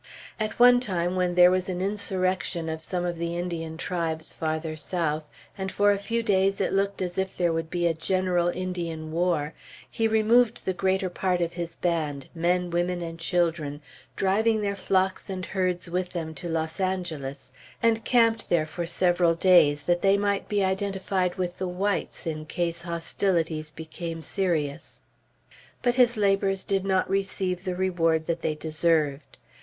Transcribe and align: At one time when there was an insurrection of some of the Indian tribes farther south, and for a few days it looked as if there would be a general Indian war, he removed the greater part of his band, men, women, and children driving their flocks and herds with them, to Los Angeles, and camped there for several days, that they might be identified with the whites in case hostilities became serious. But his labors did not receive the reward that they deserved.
At 0.39 0.57
one 0.59 0.79
time 0.79 1.15
when 1.15 1.35
there 1.35 1.51
was 1.51 1.69
an 1.69 1.79
insurrection 1.79 2.69
of 2.69 2.81
some 2.81 3.05
of 3.05 3.19
the 3.19 3.37
Indian 3.37 3.77
tribes 3.77 4.33
farther 4.33 4.75
south, 4.75 5.29
and 5.55 5.71
for 5.71 5.91
a 5.91 5.99
few 5.99 6.23
days 6.23 6.59
it 6.59 6.73
looked 6.73 7.03
as 7.03 7.19
if 7.19 7.37
there 7.37 7.53
would 7.53 7.69
be 7.69 7.85
a 7.85 7.93
general 7.93 8.47
Indian 8.47 9.11
war, 9.11 9.53
he 9.87 10.07
removed 10.07 10.65
the 10.65 10.73
greater 10.73 11.07
part 11.07 11.39
of 11.39 11.53
his 11.53 11.75
band, 11.75 12.25
men, 12.33 12.71
women, 12.71 13.03
and 13.03 13.19
children 13.19 13.79
driving 14.15 14.61
their 14.61 14.75
flocks 14.75 15.29
and 15.29 15.45
herds 15.45 15.87
with 15.87 16.13
them, 16.13 16.33
to 16.33 16.49
Los 16.49 16.79
Angeles, 16.79 17.51
and 17.83 18.03
camped 18.03 18.49
there 18.49 18.65
for 18.65 18.87
several 18.87 19.35
days, 19.35 19.85
that 19.85 20.01
they 20.01 20.17
might 20.17 20.49
be 20.49 20.63
identified 20.63 21.35
with 21.35 21.59
the 21.59 21.67
whites 21.67 22.25
in 22.25 22.47
case 22.47 22.81
hostilities 22.81 23.69
became 23.69 24.23
serious. 24.23 25.03
But 25.83 25.93
his 25.93 26.17
labors 26.17 26.63
did 26.65 26.85
not 26.85 27.07
receive 27.07 27.65
the 27.65 27.75
reward 27.75 28.25
that 28.25 28.41
they 28.41 28.55
deserved. 28.55 29.37